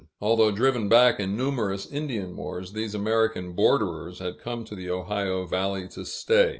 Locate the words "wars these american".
2.35-3.51